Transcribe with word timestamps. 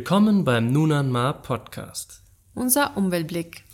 Willkommen 0.00 0.44
beim 0.44 0.72
Nunan 0.72 1.10
Mar 1.10 1.42
Podcast. 1.42 2.22
Unser 2.54 2.96
Umweltblick. 2.96 3.64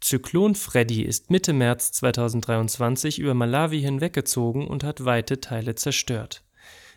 Zyklon 0.00 0.54
Freddy 0.54 1.02
ist 1.02 1.30
Mitte 1.30 1.52
März 1.52 1.92
2023 1.92 3.18
über 3.18 3.34
Malawi 3.34 3.82
hinweggezogen 3.82 4.66
und 4.66 4.84
hat 4.84 5.04
weite 5.04 5.40
Teile 5.40 5.74
zerstört. 5.74 6.42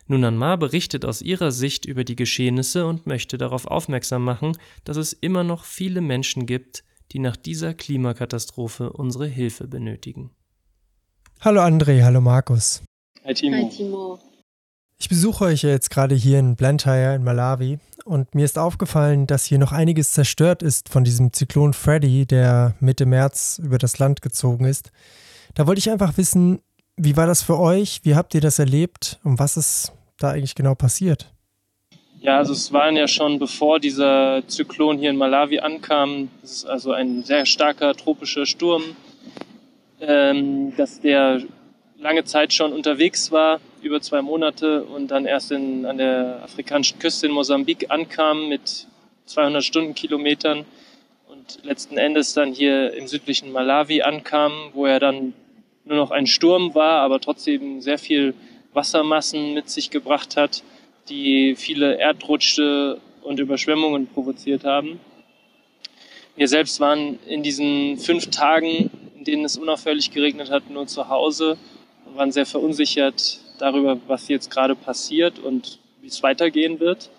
Nunan 0.06 0.38
Mar 0.38 0.56
berichtet 0.56 1.04
aus 1.04 1.20
ihrer 1.20 1.52
Sicht 1.52 1.84
über 1.84 2.04
die 2.04 2.16
Geschehnisse 2.16 2.86
und 2.86 3.06
möchte 3.06 3.36
darauf 3.36 3.66
aufmerksam 3.66 4.24
machen, 4.24 4.56
dass 4.84 4.96
es 4.96 5.12
immer 5.12 5.44
noch 5.44 5.64
viele 5.64 6.00
Menschen 6.00 6.46
gibt, 6.46 6.84
die 7.12 7.18
nach 7.18 7.36
dieser 7.36 7.74
Klimakatastrophe 7.74 8.94
unsere 8.94 9.26
Hilfe 9.26 9.68
benötigen. 9.68 10.30
Hallo 11.42 11.60
André, 11.60 12.02
hallo 12.02 12.22
Markus. 12.22 12.82
Hi 13.26 13.34
Timo. 13.34 13.56
Hi 13.56 13.68
Timo. 13.68 14.18
Ich 15.00 15.10
besuche 15.10 15.44
euch 15.44 15.62
jetzt 15.62 15.90
gerade 15.90 16.14
hier 16.14 16.38
in 16.38 16.56
Blantyre 16.56 17.14
in 17.14 17.22
Malawi 17.22 17.78
und 18.08 18.34
mir 18.34 18.44
ist 18.44 18.58
aufgefallen, 18.58 19.26
dass 19.26 19.44
hier 19.44 19.58
noch 19.58 19.72
einiges 19.72 20.12
zerstört 20.12 20.62
ist 20.62 20.88
von 20.88 21.04
diesem 21.04 21.32
Zyklon 21.32 21.74
Freddy, 21.74 22.26
der 22.26 22.74
Mitte 22.80 23.06
März 23.06 23.60
über 23.62 23.78
das 23.78 23.98
Land 23.98 24.22
gezogen 24.22 24.64
ist. 24.64 24.90
Da 25.54 25.66
wollte 25.66 25.78
ich 25.78 25.90
einfach 25.90 26.16
wissen, 26.16 26.60
wie 26.96 27.16
war 27.16 27.26
das 27.26 27.42
für 27.42 27.58
euch? 27.58 28.00
Wie 28.04 28.14
habt 28.14 28.34
ihr 28.34 28.40
das 28.40 28.58
erlebt 28.58 29.20
und 29.24 29.38
was 29.38 29.56
ist 29.56 29.92
da 30.16 30.30
eigentlich 30.30 30.54
genau 30.54 30.74
passiert? 30.74 31.32
Ja, 32.20 32.38
also 32.38 32.52
es 32.52 32.72
waren 32.72 32.96
ja 32.96 33.06
schon, 33.06 33.38
bevor 33.38 33.78
dieser 33.78 34.42
Zyklon 34.48 34.98
hier 34.98 35.10
in 35.10 35.16
Malawi 35.16 35.60
ankam, 35.60 36.30
das 36.40 36.52
ist 36.52 36.64
also 36.64 36.92
ein 36.92 37.22
sehr 37.22 37.46
starker 37.46 37.94
tropischer 37.94 38.46
Sturm, 38.46 38.82
ähm, 40.00 40.72
dass 40.76 41.00
der 41.00 41.42
lange 41.98 42.24
Zeit 42.24 42.52
schon 42.52 42.72
unterwegs 42.72 43.32
war, 43.32 43.60
über 43.82 44.00
zwei 44.00 44.22
Monate 44.22 44.84
und 44.84 45.08
dann 45.08 45.26
erst 45.26 45.50
in, 45.52 45.84
an 45.84 45.98
der 45.98 46.40
afrikanischen 46.44 46.98
Küste 46.98 47.26
in 47.26 47.32
Mosambik 47.32 47.86
ankam 47.90 48.48
mit 48.48 48.86
200 49.26 49.62
Stundenkilometern 49.62 50.64
und 51.28 51.58
letzten 51.64 51.98
Endes 51.98 52.34
dann 52.34 52.52
hier 52.52 52.94
im 52.94 53.06
südlichen 53.06 53.52
Malawi 53.52 54.02
ankam, 54.02 54.52
wo 54.72 54.86
er 54.86 55.00
dann 55.00 55.34
nur 55.84 55.96
noch 55.96 56.10
ein 56.10 56.26
Sturm 56.26 56.74
war, 56.74 57.00
aber 57.00 57.20
trotzdem 57.20 57.80
sehr 57.80 57.98
viel 57.98 58.34
Wassermassen 58.72 59.54
mit 59.54 59.68
sich 59.68 59.90
gebracht 59.90 60.36
hat, 60.36 60.62
die 61.08 61.56
viele 61.56 61.98
Erdrutsche 61.98 63.00
und 63.22 63.40
Überschwemmungen 63.40 64.06
provoziert 64.06 64.64
haben. 64.64 65.00
Wir 66.36 66.46
selbst 66.46 66.78
waren 66.78 67.18
in 67.26 67.42
diesen 67.42 67.98
fünf 67.98 68.30
Tagen, 68.30 68.90
in 69.16 69.24
denen 69.24 69.44
es 69.44 69.56
unaufhörlich 69.56 70.12
geregnet 70.12 70.50
hat, 70.50 70.70
nur 70.70 70.86
zu 70.86 71.08
Hause 71.08 71.58
waren 72.14 72.32
sehr 72.32 72.46
verunsichert 72.46 73.40
darüber, 73.58 73.98
was 74.06 74.28
jetzt 74.28 74.50
gerade 74.50 74.74
passiert 74.74 75.38
und 75.38 75.78
wie 76.00 76.08
es 76.08 76.22
weitergehen 76.22 76.80
wird. 76.80 77.10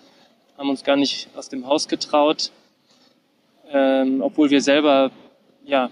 Haben 0.56 0.70
uns 0.70 0.84
gar 0.84 0.96
nicht 0.96 1.28
aus 1.36 1.48
dem 1.48 1.66
Haus 1.66 1.88
getraut, 1.88 2.50
ähm, 3.70 4.20
obwohl 4.22 4.50
wir 4.50 4.60
selber 4.60 5.10
ja 5.64 5.90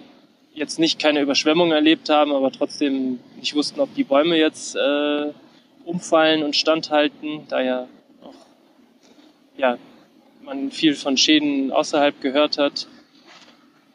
jetzt 0.54 0.78
nicht 0.78 0.98
keine 0.98 1.20
Überschwemmung 1.20 1.70
erlebt 1.70 2.08
haben, 2.08 2.32
aber 2.32 2.50
trotzdem 2.50 3.20
nicht 3.36 3.54
wussten, 3.54 3.80
ob 3.80 3.94
die 3.94 4.04
Bäume 4.04 4.36
jetzt 4.36 4.76
äh, 4.76 5.32
umfallen 5.84 6.42
und 6.42 6.56
standhalten, 6.56 7.46
da 7.48 7.60
ja 7.60 7.88
auch 8.22 8.34
ja, 9.56 9.78
man 10.42 10.70
viel 10.70 10.94
von 10.94 11.16
Schäden 11.16 11.70
außerhalb 11.70 12.20
gehört 12.20 12.58
hat. 12.58 12.88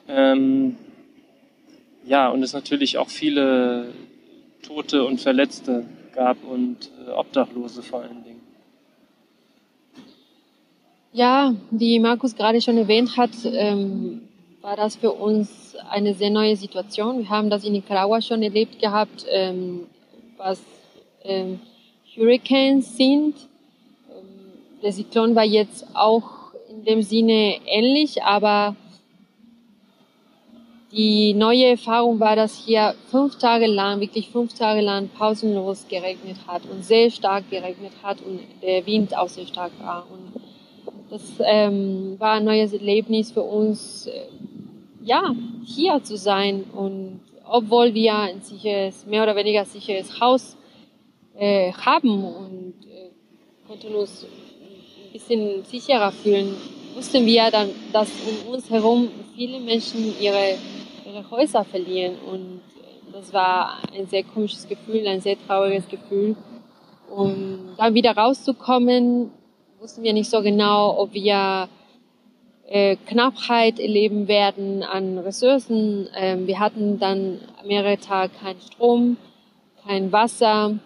Ähm, 0.08 0.78
ja, 2.06 2.30
und 2.30 2.44
es 2.44 2.54
natürlich 2.54 2.98
auch 2.98 3.09
viele 3.09 3.94
Tote 4.64 5.06
und 5.06 5.22
Verletzte 5.22 5.86
gab 6.16 6.44
und 6.44 6.89
äh, 7.06 7.11
Obdachlose 7.11 7.84
vor 7.84 8.01
allen 8.01 8.24
Dingen. 8.24 8.41
Ja, 11.12 11.53
wie 11.69 12.00
Markus 12.00 12.35
gerade 12.35 12.59
schon 12.59 12.78
erwähnt 12.78 13.18
hat, 13.18 13.31
ähm, 13.46 14.22
war 14.62 14.75
das 14.75 14.96
für 14.96 15.12
uns 15.12 15.75
eine 15.90 16.16
sehr 16.16 16.31
neue 16.31 16.56
Situation. 16.56 17.19
Wir 17.19 17.29
haben 17.29 17.50
das 17.50 17.66
in 17.66 17.74
Nicaragua 17.74 18.22
schon 18.22 18.41
erlebt 18.41 18.79
gehabt, 18.79 19.25
ähm, 19.29 19.88
was 20.38 20.59
ähm, 21.24 21.59
Hurricanes 22.16 22.97
sind. 22.97 23.35
Ähm, 24.09 24.25
der 24.81 24.91
Zyklon 24.91 25.35
war 25.35 25.44
jetzt 25.44 25.85
auch 25.94 26.53
in 26.69 26.85
dem 26.85 27.01
Sinne 27.03 27.57
ähnlich, 27.68 28.24
aber 28.24 28.75
die 30.96 31.34
neue 31.34 31.70
Erfahrung 31.70 32.20
war, 32.20 32.36
dass 32.36 32.56
hier 32.56 32.94
fünf 33.09 33.40
Tage 33.40 33.66
lang, 33.66 34.00
wirklich 34.00 34.30
fünf 34.30 34.54
Tage 34.54 34.81
lang 34.81 35.09
pausenlos 35.09 35.88
geregnet 35.88 36.38
hat 36.46 36.62
und 36.70 36.86
sehr 36.86 37.09
stark 37.09 37.50
geregnet 37.50 37.94
hat 38.04 38.22
und 38.22 38.40
der 38.62 38.86
Wind 38.86 39.18
auch 39.18 39.28
sehr 39.28 39.48
stark 39.48 39.72
war. 39.81 40.06
Und 40.12 40.40
das 41.09 41.22
ähm, 41.44 42.16
war 42.20 42.34
ein 42.34 42.46
neues 42.46 42.74
Erlebnis 42.74 43.31
für 43.31 43.42
uns, 43.42 44.06
äh, 44.06 44.28
ja, 45.04 45.34
hier 45.66 46.04
zu 46.04 46.16
sein. 46.16 46.64
Und 46.76 47.22
obwohl 47.44 47.96
wir 47.96 48.16
ein 48.16 48.42
sicheres, 48.42 49.08
mehr 49.08 49.24
oder 49.24 49.36
weniger 49.36 49.66
sicheres 49.66 50.20
Haus 50.20 50.56
äh, 51.36 51.72
haben 51.74 52.24
und 52.24 52.75
äh, 52.86 53.10
konnten 53.68 53.96
uns 53.96 54.25
ein 54.25 55.12
bisschen 55.12 55.64
sicherer 55.66 56.12
fühlen, 56.12 56.56
wussten 56.94 57.25
wir 57.25 57.50
dann, 57.50 57.70
dass 57.92 58.10
um 58.28 58.54
uns 58.54 58.70
herum 58.70 59.10
viele 59.36 59.60
Menschen 59.60 60.14
ihre 60.22 60.56
Häuser 61.31 61.63
verlieren. 61.63 62.16
Und 62.19 62.61
das 63.11 63.34
war 63.34 63.79
ein 63.94 64.07
sehr 64.07 64.23
komisches 64.23 64.67
Gefühl, 64.67 65.07
ein 65.07 65.22
sehr 65.22 65.38
trauriges 65.47 65.88
Gefühl. 65.88 66.35
Und 67.09 67.75
dann 67.78 67.94
wieder 67.94 68.16
rauszukommen, 68.16 69.31
wussten 69.79 70.03
wir 70.03 70.13
nicht 70.13 70.29
so 70.29 70.41
genau, 70.41 70.97
ob 70.97 71.13
wir 71.13 71.69
äh, 72.67 72.95
Knappheit 73.07 73.79
erleben 73.79 74.28
werden 74.28 74.83
an 74.83 75.17
Ressourcen. 75.19 76.09
Ähm, 76.16 76.47
wir 76.47 76.59
hatten 76.59 77.00
dann 77.00 77.39
mehrere 77.66 77.97
Tage 77.97 78.31
keinen 78.41 78.62
Strom, 78.62 79.17
kein 79.85 80.12
Wasser. 80.12 80.79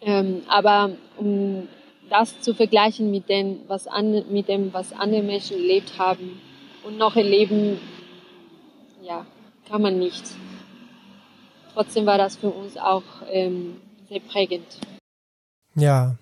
Ähm, 0.00 0.42
aber 0.48 0.90
um 1.16 1.68
das 2.10 2.40
zu 2.40 2.54
vergleichen 2.54 3.10
mit 3.10 3.28
dem, 3.28 3.60
was, 3.68 3.86
an, 3.86 4.24
mit 4.30 4.48
dem, 4.48 4.72
was 4.72 4.92
andere 4.92 5.22
Menschen 5.22 5.56
erlebt 5.56 5.98
haben 5.98 6.40
und 6.84 6.98
noch 6.98 7.16
erleben, 7.16 7.80
ja, 9.02 9.24
kann 9.72 9.80
man 9.80 9.98
nicht. 9.98 10.22
Trotzdem 11.72 12.04
war 12.04 12.18
das 12.18 12.36
für 12.36 12.50
uns 12.50 12.76
auch 12.76 13.02
ähm, 13.30 13.76
sehr 14.10 14.20
prägend. 14.20 14.66
Ja, 15.74 16.16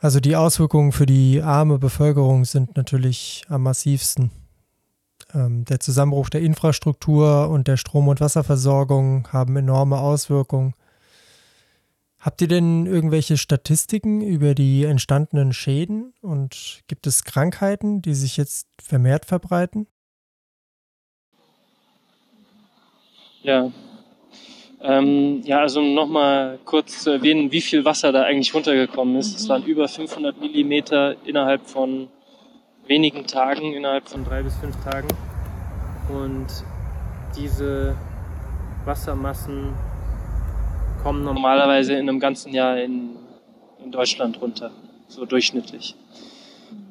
also 0.00 0.20
die 0.20 0.36
Auswirkungen 0.36 0.92
für 0.92 1.06
die 1.06 1.40
arme 1.40 1.78
Bevölkerung 1.78 2.44
sind 2.44 2.76
natürlich 2.76 3.44
am 3.48 3.62
massivsten. 3.62 4.30
Ähm, 5.32 5.64
der 5.64 5.80
Zusammenbruch 5.80 6.28
der 6.28 6.42
Infrastruktur 6.42 7.48
und 7.48 7.68
der 7.68 7.78
Strom- 7.78 8.08
und 8.08 8.20
Wasserversorgung 8.20 9.28
haben 9.32 9.56
enorme 9.56 9.98
Auswirkungen. 9.98 10.74
Habt 12.20 12.42
ihr 12.42 12.48
denn 12.48 12.84
irgendwelche 12.84 13.38
Statistiken 13.38 14.20
über 14.20 14.54
die 14.54 14.84
entstandenen 14.84 15.54
Schäden 15.54 16.12
und 16.20 16.82
gibt 16.86 17.06
es 17.06 17.24
Krankheiten, 17.24 18.02
die 18.02 18.14
sich 18.14 18.36
jetzt 18.36 18.66
vermehrt 18.78 19.24
verbreiten? 19.24 19.86
Ja. 23.46 23.70
Ähm, 24.82 25.40
ja, 25.44 25.60
also 25.60 25.80
nochmal 25.80 26.58
kurz 26.64 27.04
zu 27.04 27.10
erwähnen, 27.10 27.52
wie 27.52 27.60
viel 27.60 27.84
Wasser 27.84 28.10
da 28.10 28.24
eigentlich 28.24 28.52
runtergekommen 28.52 29.14
ist. 29.14 29.38
Es 29.38 29.48
waren 29.48 29.62
über 29.62 29.86
500 29.86 30.40
Millimeter 30.40 31.14
innerhalb 31.24 31.64
von 31.64 32.08
wenigen 32.88 33.24
Tagen, 33.28 33.72
innerhalb 33.72 34.08
von 34.08 34.24
drei 34.24 34.42
bis 34.42 34.56
fünf 34.56 34.74
Tagen. 34.82 35.06
Und 36.08 36.48
diese 37.36 37.96
Wassermassen 38.84 39.74
kommen 41.04 41.22
normalerweise 41.22 41.92
in 41.92 42.08
einem 42.08 42.18
ganzen 42.18 42.52
Jahr 42.52 42.78
in, 42.78 43.10
in 43.84 43.92
Deutschland 43.92 44.40
runter, 44.42 44.72
so 45.06 45.24
durchschnittlich. 45.24 45.94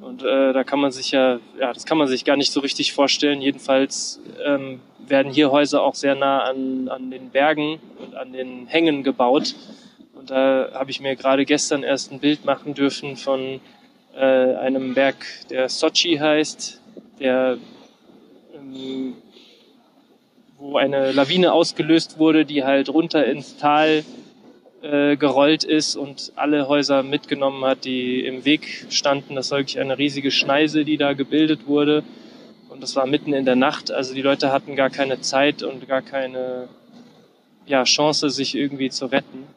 Und 0.02 0.24
äh, 0.24 0.54
da 0.54 0.64
kann 0.64 0.80
man 0.80 0.92
sich 0.92 1.12
ja, 1.12 1.40
ja, 1.60 1.74
das 1.74 1.86
kann 1.86 1.98
man 1.98 2.08
sich 2.08 2.26
gar 2.26 2.38
nicht 2.38 2.52
so 2.52 2.60
richtig 2.60 2.94
vorstellen. 2.94 3.42
Jedenfalls 3.42 4.22
ähm, 4.46 4.80
werden 5.00 5.32
hier 5.32 5.52
Häuser 5.52 5.82
auch 5.84 5.96
sehr 5.96 6.16
nah 6.16 6.44
an, 6.44 6.90
an 6.90 7.12
den 7.12 7.30
Bergen 7.30 7.80
und 8.04 8.16
an 8.16 8.34
den 8.34 8.68
Hängen 8.68 9.04
gebaut. 9.04 9.56
Und 10.14 10.32
da 10.32 10.70
habe 10.74 10.92
ich 10.92 11.02
mir 11.02 11.16
gerade 11.16 11.46
gestern 11.46 11.84
erst 11.84 12.12
ein 12.12 12.20
Bild 12.20 12.46
machen 12.46 12.74
dürfen 12.74 13.18
von 13.18 13.60
äh, 14.16 14.20
einem 14.56 14.94
Berg, 14.94 15.26
der 15.50 15.70
Sochi 15.70 16.18
heißt, 16.18 16.82
der 17.20 17.58
ähm, 18.56 19.16
wo 20.58 20.78
eine 20.78 21.12
Lawine 21.12 21.52
ausgelöst 21.54 22.18
wurde, 22.18 22.46
die 22.46 22.64
halt 22.64 22.90
runter 22.90 23.26
ins 23.26 23.58
Tal 23.58 24.04
äh, 24.86 25.18
gerollt 25.18 25.64
ist 25.64 25.96
und 25.96 26.32
alle 26.36 26.68
Häuser 26.68 27.02
mitgenommen 27.02 27.66
hat, 27.66 27.86
die 27.86 28.24
im 28.24 28.46
Weg 28.46 28.86
standen. 28.90 29.34
Das 29.34 29.50
war 29.50 29.58
wirklich 29.58 29.80
eine 29.80 29.98
riesige 29.98 30.30
Schneise, 30.30 30.86
die 30.86 30.98
da 30.98 31.14
gebildet 31.14 31.66
wurde. 31.66 32.04
Und 32.70 32.84
das 32.84 32.96
war 32.96 33.08
mitten 33.08 33.34
in 33.34 33.46
der 33.46 33.56
Nacht. 33.56 33.90
Also 33.90 34.14
die 34.14 34.22
Leute 34.22 34.52
hatten 34.52 34.76
gar 34.76 34.92
keine 34.92 35.22
Zeit 35.22 35.64
und 35.64 35.88
gar 35.88 36.04
keine 36.04 36.68
ja, 37.66 37.84
Chance, 37.84 38.30
sich 38.30 38.54
irgendwie 38.54 38.92
zu 38.92 39.08
retten. 39.08 39.48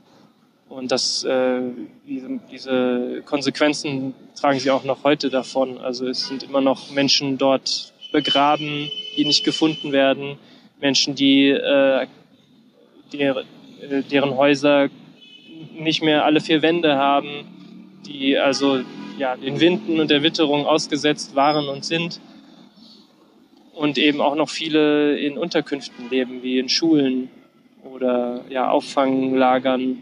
Und 0.71 0.93
das, 0.93 1.25
äh, 1.25 1.61
diese, 2.07 2.41
diese 2.51 3.23
Konsequenzen 3.27 4.15
tragen 4.35 4.61
sie 4.61 4.71
auch 4.71 4.85
noch 4.85 5.05
heute 5.05 5.29
davon. 5.29 5.77
Also 5.77 6.07
es 6.07 6.27
sind 6.27 6.43
immer 6.43 6.63
noch 6.63 6.91
Menschen 6.91 7.37
dort 7.37 7.93
begraben, 8.13 8.91
die 9.19 9.27
nicht 9.27 9.45
gefunden 9.45 9.93
werden, 9.93 10.39
Menschen, 10.81 11.15
die 11.15 11.51
äh, 11.51 12.07
der, 13.13 13.37
äh, 13.83 14.03
deren 14.11 14.35
Häuser 14.37 14.89
nicht 15.79 16.03
mehr 16.03 16.25
alle 16.25 16.41
vier 16.41 16.63
Wände 16.63 16.97
haben, 16.97 17.47
die 18.07 18.39
also 18.39 18.81
ja, 19.19 19.37
den 19.37 19.61
Winden 19.61 20.01
und 20.01 20.11
der 20.11 20.23
Witterung 20.23 20.67
ausgesetzt 20.67 21.35
waren 21.35 21.69
und 21.69 21.85
sind. 21.85 22.21
Und 23.75 23.97
eben 23.97 24.21
auch 24.21 24.35
noch 24.35 24.49
viele 24.49 25.19
in 25.19 25.39
Unterkünften 25.39 26.11
leben, 26.11 26.43
wie 26.43 26.59
in 26.59 26.69
Schulen 26.69 27.31
oder 27.85 28.45
ja, 28.49 28.71
Auffanglagern. 28.71 29.99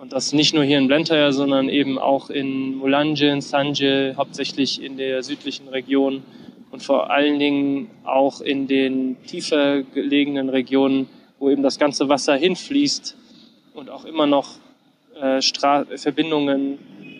Und 0.00 0.12
das 0.12 0.32
nicht 0.32 0.54
nur 0.54 0.64
hier 0.64 0.78
in 0.78 0.86
Blantyre, 0.86 1.32
sondern 1.32 1.68
eben 1.68 1.98
auch 1.98 2.30
in 2.30 2.74
Mulanje, 2.76 3.28
in 3.28 3.40
Sanje, 3.40 4.14
hauptsächlich 4.16 4.82
in 4.82 4.96
der 4.96 5.22
südlichen 5.22 5.68
Region 5.68 6.22
und 6.70 6.82
vor 6.82 7.10
allen 7.10 7.38
Dingen 7.38 7.90
auch 8.04 8.40
in 8.40 8.66
den 8.66 9.16
tiefer 9.26 9.82
gelegenen 9.82 10.48
Regionen, 10.48 11.08
wo 11.38 11.50
eben 11.50 11.62
das 11.62 11.78
ganze 11.78 12.08
Wasser 12.08 12.36
hinfließt 12.36 13.16
und 13.74 13.90
auch 13.90 14.04
immer 14.04 14.26
noch 14.26 14.58
äh, 15.20 15.98
Verbindungen 15.98 16.78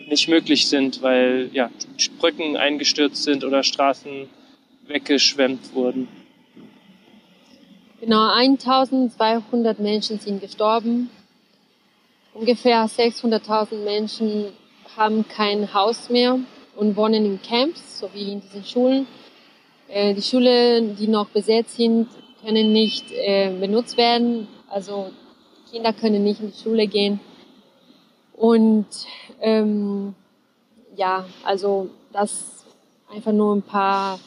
nicht 0.09 0.27
möglich 0.27 0.67
sind, 0.67 1.01
weil 1.01 1.49
ja, 1.53 1.69
Brücken 2.19 2.57
eingestürzt 2.57 3.23
sind 3.23 3.43
oder 3.43 3.63
Straßen 3.63 4.29
weggeschwemmt 4.87 5.73
wurden. 5.73 6.07
Genau, 8.01 8.33
1200 8.33 9.79
Menschen 9.79 10.19
sind 10.19 10.41
gestorben. 10.41 11.09
Ungefähr 12.33 12.85
600.000 12.85 13.83
Menschen 13.83 14.45
haben 14.97 15.27
kein 15.27 15.73
Haus 15.73 16.09
mehr 16.09 16.39
und 16.75 16.95
wohnen 16.95 17.25
in 17.25 17.41
Camps, 17.41 17.99
so 17.99 18.09
wie 18.13 18.33
in 18.33 18.41
diesen 18.41 18.65
Schulen. 18.65 19.07
Äh, 19.87 20.13
die 20.13 20.21
Schulen, 20.21 20.95
die 20.95 21.07
noch 21.07 21.29
besetzt 21.29 21.75
sind, 21.77 22.07
können 22.43 22.73
nicht 22.73 23.05
äh, 23.11 23.51
benutzt 23.59 23.97
werden. 23.97 24.47
Also 24.69 25.11
Kinder 25.71 25.93
können 25.93 26.23
nicht 26.23 26.41
in 26.41 26.51
die 26.51 26.57
Schule 26.57 26.87
gehen. 26.87 27.19
Und 28.41 28.87
ähm, 29.39 30.15
ja, 30.95 31.25
also 31.43 31.91
das 32.11 32.65
einfach 33.13 33.33
nur 33.33 33.55
ein 33.55 33.61
paar 33.61 34.19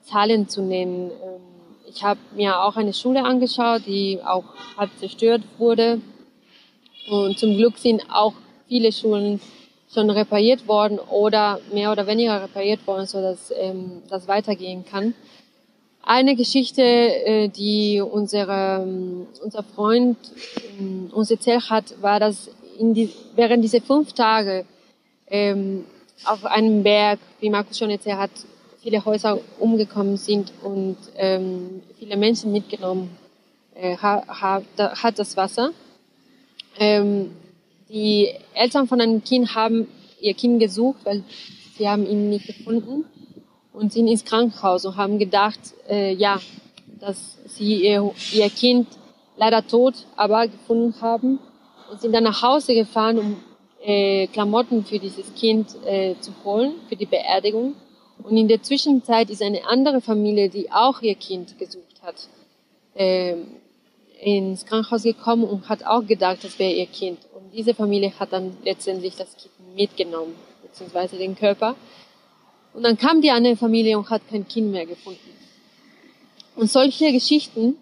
Zahlen 0.00 0.48
zu 0.48 0.62
nennen. 0.62 1.10
Ähm, 1.10 1.42
ich 1.86 2.02
habe 2.02 2.18
mir 2.34 2.62
auch 2.62 2.76
eine 2.76 2.94
Schule 2.94 3.22
angeschaut, 3.22 3.82
die 3.84 4.20
auch 4.24 4.44
halb 4.78 4.88
zerstört 4.98 5.42
wurde. 5.58 6.00
Und 7.10 7.38
zum 7.38 7.58
Glück 7.58 7.76
sind 7.76 8.04
auch 8.10 8.32
viele 8.68 8.90
Schulen 8.90 9.38
schon 9.92 10.08
repariert 10.08 10.66
worden 10.66 10.98
oder 10.98 11.60
mehr 11.70 11.92
oder 11.92 12.06
weniger 12.06 12.42
repariert 12.42 12.86
worden, 12.86 13.06
sodass 13.06 13.52
ähm, 13.54 14.00
das 14.08 14.28
weitergehen 14.28 14.86
kann. 14.86 15.12
Eine 16.02 16.36
Geschichte, 16.36 16.82
äh, 16.82 17.48
die 17.48 18.00
unsere, 18.00 18.82
ähm, 18.82 19.26
unser 19.44 19.62
Freund 19.62 20.16
äh, 20.56 21.12
uns 21.12 21.30
erzählt 21.30 21.68
hat, 21.68 22.00
war, 22.00 22.18
dass 22.18 22.50
in 22.78 22.94
die, 22.94 23.10
während 23.34 23.62
dieser 23.64 23.80
fünf 23.80 24.12
Tage 24.12 24.64
ähm, 25.28 25.84
auf 26.24 26.44
einem 26.44 26.82
Berg, 26.82 27.18
wie 27.40 27.50
Markus 27.50 27.78
schon 27.78 27.90
erzählt 27.90 28.16
hat, 28.16 28.30
viele 28.82 29.04
Häuser 29.04 29.40
umgekommen 29.58 30.16
sind 30.16 30.52
und 30.62 30.96
ähm, 31.16 31.82
viele 31.98 32.16
Menschen 32.16 32.52
mitgenommen 32.52 33.10
äh, 33.74 33.96
ha, 33.96 34.22
hat 34.26 35.18
das 35.18 35.36
Wasser. 35.36 35.72
Ähm, 36.78 37.32
die 37.88 38.28
Eltern 38.54 38.86
von 38.86 39.00
einem 39.00 39.22
Kind 39.24 39.54
haben 39.54 39.88
ihr 40.20 40.34
Kind 40.34 40.60
gesucht, 40.60 41.00
weil 41.04 41.24
sie 41.76 41.88
haben 41.88 42.06
ihn 42.06 42.28
nicht 42.28 42.46
gefunden 42.46 43.04
und 43.72 43.92
sind 43.92 44.08
ins 44.08 44.24
Krankenhaus 44.24 44.84
und 44.84 44.96
haben 44.96 45.18
gedacht, 45.18 45.60
äh, 45.88 46.12
ja, 46.12 46.40
dass 47.00 47.38
sie 47.46 47.82
ihr, 47.84 48.12
ihr 48.32 48.50
Kind 48.50 48.88
leider 49.36 49.66
tot, 49.66 49.94
aber 50.16 50.48
gefunden 50.48 51.00
haben 51.00 51.38
und 51.90 52.00
sind 52.00 52.12
dann 52.12 52.24
nach 52.24 52.42
Hause 52.42 52.74
gefahren, 52.74 53.18
um 53.18 53.36
äh, 53.82 54.26
Klamotten 54.28 54.84
für 54.84 54.98
dieses 54.98 55.34
Kind 55.34 55.68
äh, 55.84 56.14
zu 56.20 56.32
holen, 56.44 56.74
für 56.88 56.96
die 56.96 57.06
Beerdigung. 57.06 57.74
Und 58.22 58.36
in 58.36 58.48
der 58.48 58.62
Zwischenzeit 58.62 59.30
ist 59.30 59.42
eine 59.42 59.64
andere 59.66 60.00
Familie, 60.00 60.48
die 60.48 60.70
auch 60.70 61.00
ihr 61.02 61.14
Kind 61.14 61.58
gesucht 61.58 62.02
hat, 62.02 62.28
äh, 62.94 63.36
ins 64.20 64.66
Krankenhaus 64.66 65.04
gekommen 65.04 65.44
und 65.44 65.68
hat 65.68 65.84
auch 65.86 66.04
gedacht, 66.04 66.42
das 66.42 66.58
wäre 66.58 66.72
ihr 66.72 66.86
Kind. 66.86 67.18
Und 67.34 67.54
diese 67.54 67.74
Familie 67.74 68.12
hat 68.18 68.32
dann 68.32 68.56
letztendlich 68.64 69.14
das 69.14 69.36
Kind 69.36 69.54
mitgenommen, 69.76 70.34
beziehungsweise 70.62 71.16
den 71.16 71.36
Körper. 71.36 71.76
Und 72.74 72.82
dann 72.82 72.98
kam 72.98 73.22
die 73.22 73.30
andere 73.30 73.56
Familie 73.56 73.96
und 73.96 74.10
hat 74.10 74.22
kein 74.28 74.46
Kind 74.46 74.72
mehr 74.72 74.86
gefunden. 74.86 75.20
Und 76.56 76.68
solche 76.68 77.12
Geschichten 77.12 77.76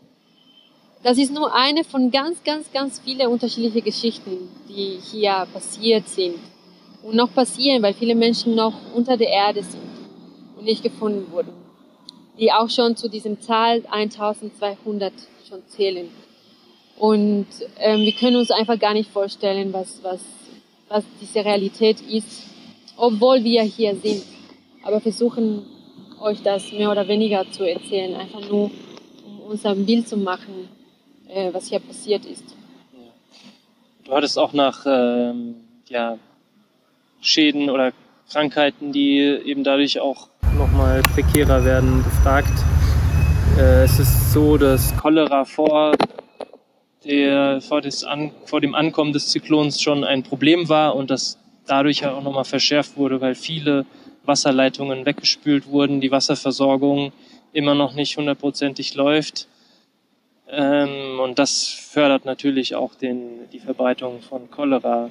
das 1.06 1.18
ist 1.18 1.32
nur 1.32 1.54
eine 1.54 1.84
von 1.84 2.10
ganz, 2.10 2.42
ganz, 2.42 2.72
ganz 2.72 2.98
vielen 2.98 3.28
unterschiedlichen 3.28 3.84
Geschichten, 3.84 4.48
die 4.68 4.98
hier 5.00 5.46
passiert 5.52 6.08
sind 6.08 6.34
und 7.04 7.14
noch 7.14 7.32
passieren, 7.32 7.80
weil 7.80 7.94
viele 7.94 8.16
Menschen 8.16 8.56
noch 8.56 8.74
unter 8.92 9.16
der 9.16 9.28
Erde 9.28 9.62
sind 9.62 9.84
und 10.56 10.64
nicht 10.64 10.82
gefunden 10.82 11.30
wurden, 11.30 11.52
die 12.40 12.50
auch 12.50 12.68
schon 12.68 12.96
zu 12.96 13.08
diesem 13.08 13.40
Zahl 13.40 13.84
1200 13.88 15.12
schon 15.48 15.62
zählen. 15.68 16.08
Und 16.98 17.46
ähm, 17.78 18.00
wir 18.00 18.12
können 18.14 18.34
uns 18.34 18.50
einfach 18.50 18.76
gar 18.76 18.92
nicht 18.92 19.08
vorstellen, 19.08 19.72
was, 19.72 20.02
was, 20.02 20.22
was 20.88 21.04
diese 21.20 21.44
Realität 21.44 22.00
ist, 22.00 22.48
obwohl 22.96 23.44
wir 23.44 23.62
hier 23.62 23.94
sind. 23.94 24.24
Aber 24.82 25.00
versuchen 25.00 25.66
euch 26.20 26.42
das 26.42 26.72
mehr 26.72 26.90
oder 26.90 27.06
weniger 27.06 27.48
zu 27.52 27.62
erzählen, 27.62 28.16
einfach 28.16 28.50
nur 28.50 28.72
um 29.24 29.50
uns 29.50 29.64
ein 29.64 29.86
Bild 29.86 30.08
zu 30.08 30.16
machen, 30.16 30.68
äh, 31.28 31.52
was 31.52 31.68
hier 31.68 31.80
passiert 31.80 32.24
ist. 32.24 32.44
Du 34.04 34.12
hattest 34.12 34.38
auch 34.38 34.52
nach 34.52 34.86
ähm, 34.86 35.56
ja, 35.88 36.18
Schäden 37.20 37.70
oder 37.70 37.92
Krankheiten, 38.30 38.92
die 38.92 39.18
eben 39.18 39.64
dadurch 39.64 40.00
auch 40.00 40.28
nochmal 40.56 41.02
prekärer 41.02 41.64
werden, 41.64 42.04
gefragt. 42.04 42.52
Äh, 43.58 43.84
es 43.84 43.98
ist 43.98 44.32
so, 44.32 44.56
dass 44.56 44.96
Cholera 44.96 45.44
vor, 45.44 45.92
der, 47.04 47.60
vor, 47.60 47.82
An, 48.06 48.30
vor 48.44 48.60
dem 48.60 48.74
Ankommen 48.74 49.12
des 49.12 49.28
Zyklons 49.28 49.80
schon 49.80 50.04
ein 50.04 50.22
Problem 50.22 50.68
war 50.68 50.94
und 50.94 51.10
das 51.10 51.38
dadurch 51.66 52.00
ja 52.00 52.14
auch 52.14 52.22
nochmal 52.22 52.44
verschärft 52.44 52.96
wurde, 52.96 53.20
weil 53.20 53.34
viele 53.34 53.86
Wasserleitungen 54.24 55.06
weggespült 55.06 55.66
wurden, 55.68 56.00
die 56.00 56.10
Wasserversorgung 56.10 57.12
immer 57.52 57.74
noch 57.74 57.94
nicht 57.94 58.16
hundertprozentig 58.16 58.94
läuft. 58.94 59.48
Ähm, 60.48 61.05
und 61.26 61.40
das 61.40 61.66
fördert 61.66 62.24
natürlich 62.24 62.76
auch 62.76 62.94
den, 62.94 63.50
die 63.52 63.58
Verbreitung 63.58 64.20
von 64.20 64.48
Cholera, 64.48 65.10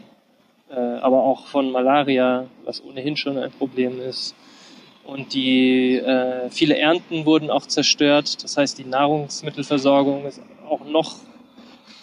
äh, 0.70 0.76
aber 0.76 1.24
auch 1.24 1.48
von 1.48 1.72
Malaria, 1.72 2.46
was 2.64 2.82
ohnehin 2.82 3.18
schon 3.18 3.38
ein 3.38 3.52
Problem 3.52 4.00
ist. 4.00 4.34
Und 5.04 5.34
die 5.34 5.98
äh, 5.98 6.50
viele 6.50 6.78
Ernten 6.78 7.26
wurden 7.26 7.50
auch 7.50 7.66
zerstört. 7.66 8.42
Das 8.46 8.56
heißt, 8.56 8.78
die 8.78 8.86
Nahrungsmittelversorgung 8.86 10.26
ist 10.26 10.42
auch 10.70 10.86
noch 10.86 11.18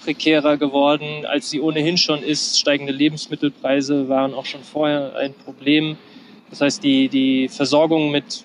prekärer 0.05 0.59
geworden, 0.59 1.25
als 1.25 1.49
sie 1.49 1.63
ohnehin 1.63 1.97
schon 1.97 2.23
ist. 2.23 2.61
Steigende 2.61 2.93
Lebensmittelpreise 2.93 4.11
waren 4.11 4.35
auch 4.35 4.45
schon 4.45 4.63
vorher 4.63 5.17
ein 5.17 5.33
Problem. 5.33 5.97
Das 6.51 6.61
heißt, 6.61 6.85
die, 6.85 7.09
die 7.09 7.49
Versorgung 7.49 8.11
mit 8.11 8.45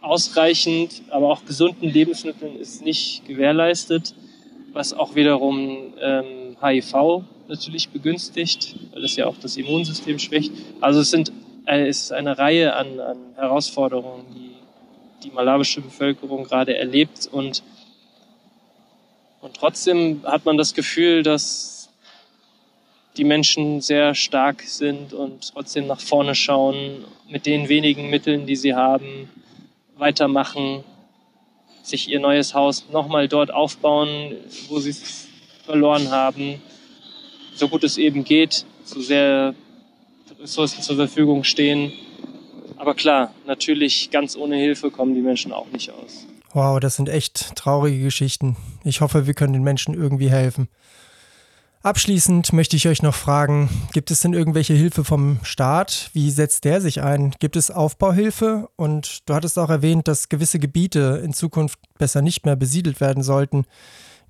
ausreichend, 0.00 1.02
aber 1.10 1.30
auch 1.30 1.44
gesunden 1.44 1.90
Lebensmitteln 1.90 2.56
ist 2.56 2.82
nicht 2.82 3.26
gewährleistet, 3.26 4.14
was 4.74 4.92
auch 4.92 5.14
wiederum 5.14 5.94
ähm, 6.00 6.56
HIV 6.60 7.24
natürlich 7.48 7.88
begünstigt, 7.88 8.76
weil 8.92 9.04
es 9.04 9.16
ja 9.16 9.26
auch 9.26 9.36
das 9.40 9.56
Immunsystem 9.56 10.18
schwächt. 10.18 10.52
Also 10.80 11.00
es 11.00 11.10
sind 11.10 11.32
äh, 11.66 11.86
es 11.86 12.02
ist 12.02 12.12
eine 12.12 12.36
Reihe 12.36 12.74
an, 12.74 13.00
an 13.00 13.18
Herausforderungen, 13.36 14.26
die 14.34 14.50
die 15.22 15.30
malawische 15.30 15.80
Bevölkerung 15.80 16.44
gerade 16.44 16.76
erlebt 16.76 17.28
und 17.30 17.62
und 19.40 19.54
trotzdem 19.54 20.22
hat 20.24 20.46
man 20.46 20.56
das 20.56 20.72
Gefühl, 20.72 21.22
dass 21.22 21.90
die 23.18 23.24
Menschen 23.24 23.82
sehr 23.82 24.14
stark 24.14 24.62
sind 24.62 25.12
und 25.12 25.52
trotzdem 25.52 25.86
nach 25.86 26.00
vorne 26.00 26.34
schauen 26.34 27.04
mit 27.28 27.44
den 27.46 27.68
wenigen 27.68 28.08
Mitteln, 28.08 28.46
die 28.46 28.56
sie 28.56 28.74
haben 28.74 29.28
weitermachen, 29.96 30.82
sich 31.84 32.08
ihr 32.08 32.18
neues 32.18 32.54
Haus 32.54 32.86
nochmal 32.90 33.28
dort 33.28 33.52
aufbauen, 33.52 34.34
wo 34.68 34.80
sie 34.80 34.90
es 34.90 35.28
verloren 35.64 36.10
haben, 36.10 36.60
so 37.54 37.68
gut 37.68 37.84
es 37.84 37.98
eben 37.98 38.24
geht, 38.24 38.64
so 38.84 39.00
sehr 39.00 39.54
Ressourcen 40.40 40.82
zur 40.82 40.96
Verfügung 40.96 41.44
stehen. 41.44 41.92
Aber 42.76 42.94
klar, 42.94 43.32
natürlich 43.46 44.10
ganz 44.10 44.36
ohne 44.36 44.56
Hilfe 44.56 44.90
kommen 44.90 45.14
die 45.14 45.20
Menschen 45.20 45.52
auch 45.52 45.66
nicht 45.72 45.90
aus. 45.90 46.26
Wow, 46.52 46.80
das 46.80 46.96
sind 46.96 47.08
echt 47.08 47.56
traurige 47.56 48.02
Geschichten. 48.02 48.56
Ich 48.84 49.00
hoffe, 49.00 49.26
wir 49.26 49.34
können 49.34 49.52
den 49.52 49.62
Menschen 49.62 49.94
irgendwie 49.94 50.30
helfen. 50.30 50.68
Abschließend 51.84 52.54
möchte 52.54 52.76
ich 52.76 52.88
euch 52.88 53.02
noch 53.02 53.14
fragen, 53.14 53.68
gibt 53.92 54.10
es 54.10 54.22
denn 54.22 54.32
irgendwelche 54.32 54.72
Hilfe 54.72 55.04
vom 55.04 55.40
Staat? 55.42 56.08
Wie 56.14 56.30
setzt 56.30 56.64
der 56.64 56.80
sich 56.80 57.02
ein? 57.02 57.34
Gibt 57.40 57.56
es 57.56 57.70
Aufbauhilfe? 57.70 58.70
Und 58.76 59.28
du 59.28 59.34
hattest 59.34 59.58
auch 59.58 59.68
erwähnt, 59.68 60.08
dass 60.08 60.30
gewisse 60.30 60.58
Gebiete 60.58 61.20
in 61.22 61.34
Zukunft 61.34 61.78
besser 61.98 62.22
nicht 62.22 62.46
mehr 62.46 62.56
besiedelt 62.56 63.02
werden 63.02 63.22
sollten. 63.22 63.66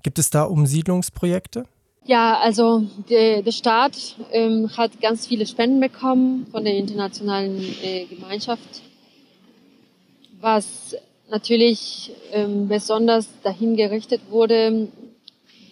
Gibt 0.03 0.19
es 0.19 0.29
da 0.29 0.43
Umsiedlungsprojekte? 0.43 1.63
Ja, 2.03 2.37
also 2.39 2.83
der, 3.09 3.41
der 3.41 3.53
Staat 3.53 4.17
ähm, 4.33 4.69
hat 4.75 4.99
ganz 4.99 5.25
viele 5.25 5.45
Spenden 5.45 5.79
bekommen 5.79 6.47
von 6.51 6.65
der 6.65 6.73
internationalen 6.73 7.63
äh, 7.81 8.03
Gemeinschaft, 8.03 8.81
was 10.41 10.93
natürlich 11.29 12.11
ähm, 12.33 12.67
besonders 12.67 13.29
dahin 13.43 13.77
gerichtet 13.77 14.23
wurde, 14.29 14.89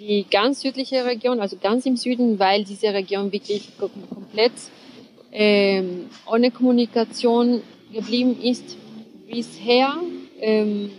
die 0.07 0.25
ganz 0.29 0.61
südliche 0.61 1.05
Region, 1.05 1.39
also 1.39 1.57
ganz 1.57 1.85
im 1.85 1.95
Süden, 1.95 2.37
weil 2.37 2.65
diese 2.65 2.93
Region 2.93 3.31
wirklich 3.31 3.69
komplett 3.77 4.51
ähm, 5.31 6.09
ohne 6.29 6.51
Kommunikation 6.51 7.61
geblieben 7.93 8.41
ist 8.41 8.77
bisher. 9.31 9.95
Ähm, 10.41 10.91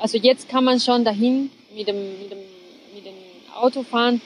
also 0.00 0.16
jetzt 0.16 0.48
kann 0.48 0.64
man 0.64 0.80
schon 0.80 1.04
dahin 1.04 1.50
mit 1.76 1.88
dem, 1.88 2.18
mit 2.18 2.30
dem, 2.30 2.38
mit 2.94 3.04
dem 3.04 3.14
Auto 3.54 3.82
fahren, 3.82 4.22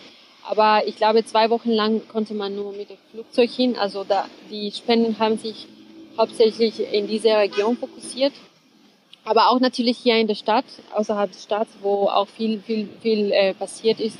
aber 0.49 0.87
ich 0.87 0.97
glaube, 0.97 1.25
zwei 1.25 1.51
Wochen 1.51 1.71
lang 1.71 2.07
konnte 2.07 2.35
man 2.35 2.55
nur 2.55 2.73
mit 2.73 2.91
dem 2.91 2.99
Flugzeug 3.11 3.51
hin. 3.51 3.77
Also 3.77 4.05
da, 4.05 4.27
die 4.51 4.71
Spenden 4.71 5.19
haben 5.19 5.37
sich 5.37 5.67
hauptsächlich 6.17 6.75
in 6.93 7.09
diese 7.09 7.31
Region 7.31 7.77
fokussiert 7.77 8.33
aber 9.25 9.51
auch 9.51 9.61
natürlich 9.61 9.99
hier 9.99 10.17
in 10.19 10.27
der 10.27 10.35
Stadt, 10.35 10.65
außerhalb 10.95 11.33
der 11.33 11.39
Stadt, 11.39 11.69
wo 11.83 12.07
auch 12.09 12.29
viel, 12.29 12.61
viel, 12.61 12.89
viel 13.01 13.33
äh, 13.33 13.55
passiert 13.55 14.01
ist. 14.01 14.19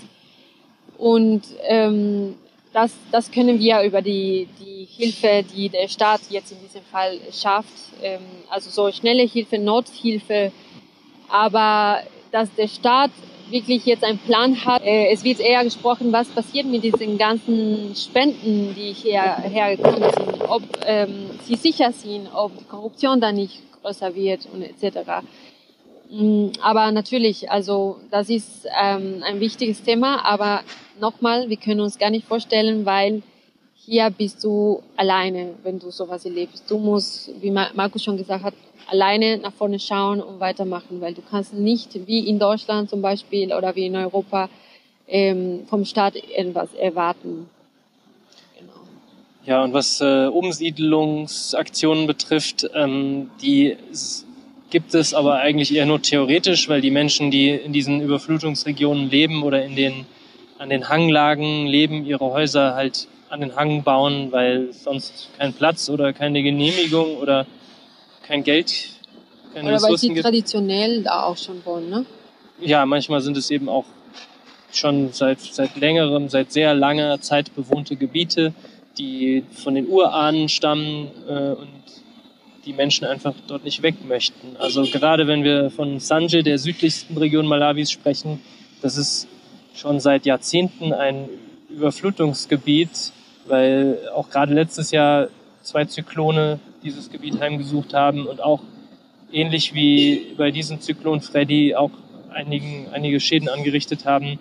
Und 0.97 1.43
ähm, 1.67 2.37
das, 2.73 2.93
das 3.13 3.31
können 3.31 3.59
wir 3.59 3.83
über 3.83 4.03
die, 4.03 4.49
die 4.61 4.87
Hilfe, 4.91 5.45
die 5.55 5.69
der 5.69 5.89
Staat 5.89 6.23
jetzt 6.31 6.53
in 6.53 6.59
diesem 6.61 6.83
Fall 6.83 7.19
schafft, 7.33 7.69
ähm, 8.03 8.21
also 8.49 8.71
so 8.71 8.91
schnelle 8.93 9.25
Hilfe, 9.25 9.59
Nothilfe, 9.59 10.53
aber 11.29 12.01
dass 12.33 12.53
der 12.55 12.69
Staat 12.69 13.11
wirklich 13.51 13.85
jetzt 13.85 14.05
einen 14.05 14.19
Plan 14.19 14.65
hat. 14.65 14.83
Äh, 14.83 15.13
es 15.13 15.23
wird 15.23 15.41
eher 15.41 15.65
gesprochen, 15.65 16.13
was 16.13 16.29
passiert 16.29 16.67
mit 16.67 16.83
diesen 16.83 17.19
ganzen 17.19 17.95
Spenden, 17.95 18.75
die 18.75 18.93
hierher 18.93 19.37
hergekommen 19.37 20.11
sind, 20.11 20.43
ob 20.49 20.63
ähm, 20.87 21.31
sie 21.43 21.57
sicher 21.57 21.93
sind, 21.93 22.29
ob 22.35 22.57
die 22.59 22.65
Korruption 22.65 23.21
da 23.21 23.33
nicht 23.33 23.63
wird 23.85 24.49
und 24.53 24.63
etc. 24.63 25.23
Mm, 26.11 26.49
aber 26.61 26.91
natürlich, 26.93 27.51
also 27.51 27.97
das 28.11 28.29
ist 28.29 28.67
ähm, 28.81 29.23
ein 29.25 29.41
wichtiges 29.41 29.83
Thema, 29.83 30.25
aber 30.25 30.63
nochmal, 31.01 31.49
wir 31.49 31.57
können 31.57 31.81
uns 31.81 31.99
gar 31.99 32.11
nicht 32.11 32.27
vorstellen, 32.27 32.85
weil 32.87 33.23
hier 33.75 34.11
bist 34.11 34.43
du 34.45 34.83
alleine, 34.97 35.55
wenn 35.63 35.79
du 35.79 35.91
sowas 35.91 36.25
erlebst. 36.25 36.71
Du 36.71 36.79
musst, 36.79 37.31
wie 37.43 37.51
Markus 37.51 38.03
schon 38.03 38.17
gesagt 38.17 38.45
hat, 38.45 38.55
alleine 38.91 39.39
nach 39.39 39.53
vorne 39.53 39.79
schauen 39.79 40.23
und 40.23 40.41
weitermachen, 40.41 41.01
weil 41.01 41.15
du 41.15 41.23
kannst 41.23 41.53
nicht 41.55 42.07
wie 42.07 42.29
in 42.29 42.39
Deutschland 42.39 42.91
zum 42.91 43.03
Beispiel 43.03 43.53
oder 43.53 43.75
wie 43.75 43.87
in 43.87 43.97
Europa 43.97 44.49
ähm, 45.07 45.65
vom 45.67 45.85
Staat 45.85 46.15
irgendwas 46.17 46.73
erwarten. 46.75 47.49
Ja, 49.47 49.63
und 49.63 49.75
was 49.75 50.01
äh, 50.01 50.27
Umsiedlungsaktionen 50.27 52.07
betrifft, 52.07 52.67
ähm, 52.75 53.31
die 53.43 53.77
gibt 54.71 54.95
es 54.95 55.13
aber 55.13 55.35
eigentlich 55.37 55.75
eher 55.75 55.85
nur 55.85 56.01
theoretisch, 56.01 56.69
weil 56.69 56.81
die 56.81 56.91
Menschen, 56.91 57.31
die 57.31 57.51
in 57.51 57.73
diesen 57.73 58.01
Überflutungsregionen 58.01 59.11
leben 59.11 59.43
oder 59.43 59.63
in 59.63 59.77
den, 59.77 60.07
an 60.59 60.71
den 60.71 60.89
Hanglagen 60.89 61.67
leben, 61.67 62.07
ihre 62.07 62.25
Häuser 62.25 62.75
halt 62.75 63.07
an 63.29 63.41
den 63.41 63.55
Hang 63.55 63.83
bauen, 63.83 64.33
weil 64.33 64.73
sonst 64.73 65.29
kein 65.39 65.53
Platz 65.53 65.91
oder 65.91 66.13
keine 66.13 66.43
Genehmigung 66.43 67.19
oder 67.19 67.47
kein 68.27 68.45
Geld, 68.45 68.89
keine 69.53 69.67
oder 69.67 69.75
Ressourcen 69.77 69.93
weil 69.93 69.99
sie 69.99 70.09
gibt. 70.09 70.23
traditionell 70.23 71.03
da 71.03 71.25
auch 71.25 71.37
schon 71.37 71.65
wohnen, 71.67 71.91
ne? 71.91 72.07
Ja, 72.61 72.87
manchmal 72.87 73.21
sind 73.21 73.37
es 73.37 73.51
eben 73.51 73.69
auch 73.69 73.85
schon 74.73 75.13
seit, 75.13 75.41
seit 75.41 75.77
längerem, 75.77 76.29
seit 76.29 76.51
sehr 76.51 76.75
langer 76.75 77.21
Zeit 77.21 77.55
bewohnte 77.55 77.97
Gebiete 77.97 78.55
die 78.99 79.45
von 79.53 79.75
den 79.75 79.89
Urahnen 79.89 80.49
stammen 80.49 81.11
äh, 81.29 81.51
und 81.51 81.69
die 82.65 82.73
Menschen 82.73 83.05
einfach 83.05 83.35
dort 83.47 83.65
nicht 83.65 83.83
weg 83.83 83.97
möchten. 84.07 84.57
Also 84.59 84.85
gerade 84.85 85.27
wenn 85.27 85.45
wir 85.45 85.71
von 85.71 86.01
Sanje, 86.01 86.43
der 86.43 86.59
südlichsten 86.59 87.17
Region 87.17 87.47
Malawis, 87.47 87.91
sprechen, 87.91 88.41
das 88.81 88.97
ist 88.97 89.29
schon 89.75 90.01
seit 90.01 90.25
Jahrzehnten 90.25 90.93
ein 90.93 91.29
Überflutungsgebiet, 91.69 93.13
weil 93.47 93.99
auch 94.15 94.31
gerade 94.31 94.55
letztes 94.55 94.91
Jahr 94.91 95.29
zwei 95.63 95.85
Zyklone 95.85 96.61
dieses 96.83 97.11
Gebiet 97.11 97.41
heimgesucht 97.41 97.95
haben 97.95 98.27
und 98.27 98.43
auch 98.43 98.63
ähnlich 99.33 99.75
wie 99.75 100.35
bei 100.37 100.51
diesem 100.51 100.81
Zyklon 100.81 101.21
Freddy 101.21 101.75
auch 101.75 101.91
einigen, 102.33 102.89
einige 102.93 103.21
Schäden 103.21 103.49
angerichtet 103.49 104.05
haben. 104.05 104.39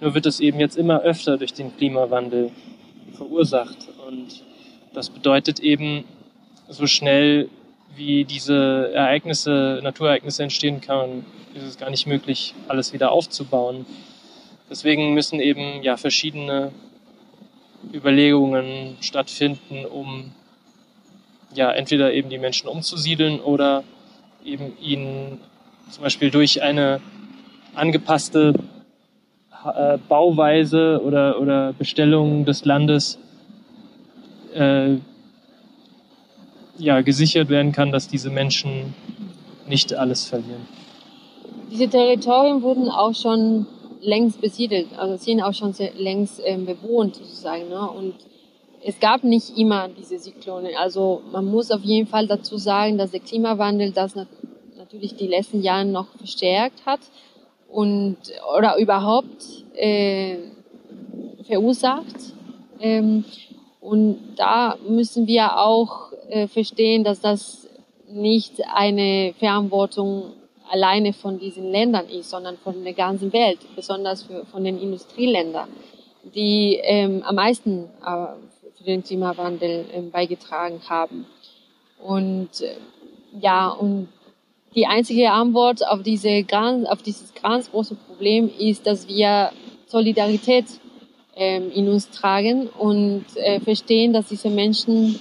Nur 0.00 0.14
wird 0.14 0.26
es 0.26 0.40
eben 0.40 0.60
jetzt 0.60 0.76
immer 0.76 1.02
öfter 1.02 1.36
durch 1.36 1.52
den 1.52 1.76
Klimawandel 1.76 2.50
verursacht. 3.14 3.76
Und 4.06 4.42
das 4.92 5.10
bedeutet 5.10 5.60
eben, 5.60 6.04
so 6.68 6.86
schnell 6.86 7.48
wie 7.96 8.24
diese 8.24 8.92
Ereignisse, 8.94 9.80
Naturereignisse 9.82 10.42
entstehen 10.44 10.80
kann, 10.80 11.24
ist 11.54 11.64
es 11.64 11.78
gar 11.78 11.90
nicht 11.90 12.06
möglich, 12.06 12.54
alles 12.68 12.92
wieder 12.92 13.10
aufzubauen. 13.10 13.86
Deswegen 14.70 15.14
müssen 15.14 15.40
eben 15.40 15.82
ja 15.82 15.96
verschiedene 15.96 16.70
Überlegungen 17.92 18.96
stattfinden, 19.00 19.84
um 19.84 20.32
ja 21.54 21.72
entweder 21.72 22.12
eben 22.12 22.30
die 22.30 22.38
Menschen 22.38 22.68
umzusiedeln 22.68 23.40
oder 23.40 23.82
eben 24.44 24.72
ihnen 24.80 25.40
zum 25.90 26.04
Beispiel 26.04 26.30
durch 26.30 26.62
eine 26.62 27.00
angepasste 27.74 28.54
äh, 29.64 29.98
Bauweise 30.08 31.00
oder, 31.04 31.40
oder 31.40 31.72
Bestellung 31.74 32.44
des 32.44 32.64
Landes 32.64 33.18
äh, 34.54 34.96
ja, 36.78 37.00
gesichert 37.02 37.48
werden 37.48 37.72
kann, 37.72 37.92
dass 37.92 38.08
diese 38.08 38.30
Menschen 38.30 38.94
nicht 39.68 39.94
alles 39.94 40.26
verlieren. 40.26 40.66
Diese 41.70 41.88
Territorien 41.88 42.62
wurden 42.62 42.88
auch 42.88 43.14
schon 43.14 43.66
längst 44.00 44.40
besiedelt, 44.40 44.88
also 44.96 45.16
sind 45.16 45.42
auch 45.42 45.52
schon 45.52 45.74
längst 45.98 46.40
ähm, 46.44 46.64
bewohnt 46.64 47.16
sozusagen. 47.16 47.68
Ne? 47.68 47.88
Und 47.90 48.14
es 48.82 48.98
gab 48.98 49.24
nicht 49.24 49.58
immer 49.58 49.88
diese 49.88 50.16
Zyklone. 50.16 50.70
Also 50.78 51.20
man 51.32 51.44
muss 51.44 51.70
auf 51.70 51.82
jeden 51.82 52.06
Fall 52.06 52.26
dazu 52.26 52.56
sagen, 52.56 52.96
dass 52.96 53.10
der 53.10 53.20
Klimawandel 53.20 53.92
das 53.92 54.14
natürlich 54.14 55.16
die 55.16 55.26
letzten 55.26 55.60
Jahre 55.60 55.84
noch 55.84 56.06
verstärkt 56.16 56.86
hat 56.86 57.00
und 57.70 58.16
oder 58.56 58.78
überhaupt 58.78 59.64
äh, 59.74 60.36
verursacht. 61.44 62.34
Ähm, 62.80 63.24
und 63.80 64.34
da 64.36 64.76
müssen 64.86 65.26
wir 65.26 65.58
auch 65.58 66.12
äh, 66.28 66.48
verstehen, 66.48 67.04
dass 67.04 67.20
das 67.20 67.68
nicht 68.08 68.60
eine 68.74 69.34
Verantwortung 69.38 70.32
alleine 70.70 71.12
von 71.12 71.38
diesen 71.38 71.70
Ländern 71.70 72.08
ist, 72.08 72.30
sondern 72.30 72.56
von 72.58 72.84
der 72.84 72.92
ganzen 72.92 73.32
Welt, 73.32 73.58
besonders 73.74 74.22
für, 74.22 74.44
von 74.46 74.64
den 74.64 74.80
Industrieländern, 74.80 75.68
die 76.34 76.78
ähm, 76.82 77.22
am 77.24 77.34
meisten 77.34 77.88
äh, 78.04 78.26
für 78.78 78.84
den 78.84 79.02
Klimawandel 79.02 79.86
äh, 79.92 80.00
beigetragen 80.02 80.80
haben. 80.88 81.26
Und 82.02 82.60
äh, 82.60 82.76
ja, 83.40 83.68
und 83.68 84.08
die 84.74 84.86
einzige 84.86 85.30
Antwort 85.32 85.86
auf, 85.86 86.02
diese 86.02 86.44
auf 86.88 87.02
dieses 87.02 87.34
ganz 87.34 87.70
große 87.70 87.96
Problem 87.96 88.50
ist, 88.58 88.86
dass 88.86 89.08
wir 89.08 89.50
Solidarität 89.86 90.66
ähm, 91.34 91.70
in 91.72 91.88
uns 91.88 92.10
tragen 92.10 92.68
und 92.68 93.24
äh, 93.36 93.60
verstehen, 93.60 94.12
dass 94.12 94.28
diese 94.28 94.50
Menschen 94.50 95.18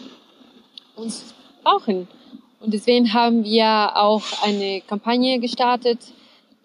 uns 0.96 1.34
brauchen. 1.64 2.08
Und 2.60 2.74
deswegen 2.74 3.14
haben 3.14 3.44
wir 3.44 3.92
auch 3.96 4.24
eine 4.44 4.82
Kampagne 4.82 5.40
gestartet. 5.40 6.00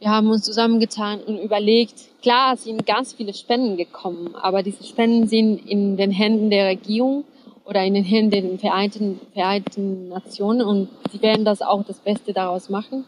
Wir 0.00 0.10
haben 0.10 0.28
uns 0.28 0.42
zusammengetan 0.42 1.20
und 1.20 1.38
überlegt, 1.38 1.94
klar 2.20 2.56
sind 2.56 2.84
ganz 2.84 3.14
viele 3.14 3.32
Spenden 3.32 3.76
gekommen, 3.76 4.34
aber 4.34 4.62
diese 4.62 4.84
Spenden 4.84 5.28
sind 5.28 5.64
in 5.66 5.96
den 5.96 6.10
Händen 6.10 6.50
der 6.50 6.66
Regierung 6.66 7.24
oder 7.64 7.83
in 7.85 7.94
den 7.94 8.04
Händen 8.04 8.30
der 8.30 8.59
Vereinten, 8.59 9.21
Vereinten 9.33 10.09
Nationen 10.09 10.62
und 10.62 10.88
sie 11.11 11.23
werden 11.23 11.44
das 11.44 11.62
auch 11.62 11.85
das 11.85 11.99
Beste 11.99 12.33
daraus 12.33 12.68
machen. 12.68 13.04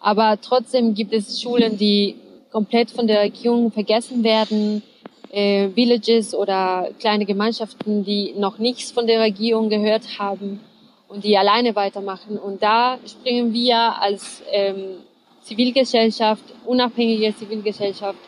Aber 0.00 0.38
trotzdem 0.40 0.94
gibt 0.94 1.12
es 1.12 1.40
Schulen, 1.40 1.78
die 1.78 2.16
komplett 2.50 2.90
von 2.90 3.06
der 3.06 3.20
Regierung 3.20 3.70
vergessen 3.70 4.24
werden, 4.24 4.82
äh, 5.30 5.68
Villages 5.70 6.34
oder 6.34 6.90
kleine 6.98 7.24
Gemeinschaften, 7.24 8.04
die 8.04 8.34
noch 8.36 8.58
nichts 8.58 8.90
von 8.90 9.06
der 9.06 9.20
Regierung 9.20 9.68
gehört 9.70 10.18
haben 10.18 10.60
und 11.08 11.24
die 11.24 11.38
alleine 11.38 11.74
weitermachen. 11.76 12.38
Und 12.38 12.62
da 12.62 12.98
springen 13.06 13.52
wir 13.52 14.00
als 14.00 14.42
ähm, 14.50 14.96
Zivilgesellschaft, 15.42 16.44
unabhängige 16.66 17.34
Zivilgesellschaft, 17.34 18.18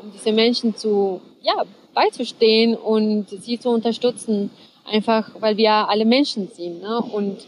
um 0.00 0.12
diese 0.12 0.32
Menschen 0.32 0.76
zu 0.76 1.20
ja, 1.42 1.64
beizustehen 1.94 2.74
und 2.76 3.28
sie 3.28 3.58
zu 3.58 3.70
unterstützen, 3.70 4.50
einfach 4.84 5.30
weil 5.40 5.56
wir 5.56 5.72
alle 5.72 6.04
Menschen 6.04 6.48
sind. 6.48 6.82
Ne? 6.82 7.00
Und 7.00 7.38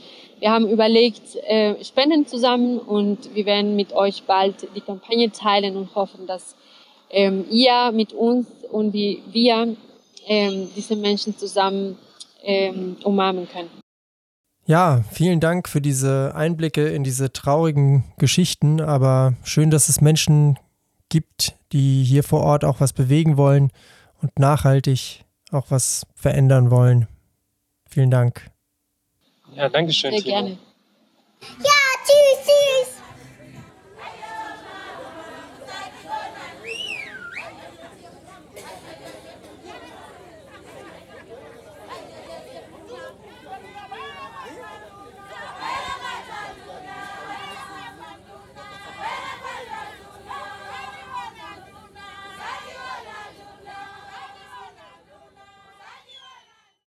wir 0.41 0.51
haben 0.51 0.69
überlegt, 0.69 1.37
äh, 1.47 1.83
Spenden 1.85 2.27
zusammen 2.27 2.79
und 2.79 3.35
wir 3.35 3.47
werden 3.47 3.77
mit 3.77 3.93
euch 3.93 4.25
bald 4.25 4.69
die 4.75 4.81
Kampagne 4.81 5.31
teilen 5.31 5.77
und 5.77 5.95
hoffen, 5.95 6.27
dass 6.27 6.55
ähm, 7.11 7.47
ihr 7.51 7.93
mit 7.93 8.13
uns 8.13 8.47
und 8.71 8.93
wie 8.93 9.23
wir 9.31 9.77
ähm, 10.27 10.69
diese 10.77 10.97
Menschen 10.97 11.37
zusammen 11.39 11.97
ähm, 12.43 12.97
umarmen 13.05 13.49
können. 13.49 13.71
Ja, 14.67 15.05
vielen 15.13 15.41
Dank 15.41 15.69
für 15.69 15.81
diese 15.81 16.33
Einblicke 16.35 16.89
in 16.89 17.05
diese 17.05 17.33
traurigen 17.33 18.05
Geschichten, 18.17 18.81
aber 18.81 19.35
schön, 19.45 19.71
dass 19.71 19.91
es 19.91 20.01
Menschen 20.01 20.59
gibt, 21.11 21.55
die 21.73 22.03
hier 22.03 22.23
vor 22.23 22.41
Ort 22.41 22.65
auch 22.65 22.81
was 22.81 22.95
bewegen 22.95 23.37
wollen 23.37 23.71
und 24.23 24.39
nachhaltig 24.39 25.25
auch 25.53 25.67
was 25.71 26.07
verändern 26.15 26.71
wollen. 26.71 27.09
Vielen 27.89 28.11
Dank. 28.11 28.51
Ja, 29.55 29.69
danke 29.69 29.93
schön. 29.93 30.13
Sehr 30.13 30.23
gerne. 30.23 30.59
Ja. 31.63 31.84